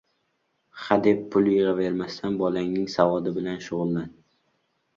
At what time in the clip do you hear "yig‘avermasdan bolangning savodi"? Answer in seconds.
1.57-3.37